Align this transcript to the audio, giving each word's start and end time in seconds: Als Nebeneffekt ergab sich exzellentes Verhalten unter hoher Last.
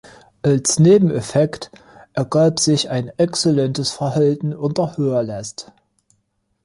Als 0.41 0.79
Nebeneffekt 0.79 1.69
ergab 2.13 2.59
sich 2.59 2.89
exzellentes 2.89 3.91
Verhalten 3.91 4.51
unter 4.55 4.97
hoher 4.97 5.21
Last. 5.21 5.71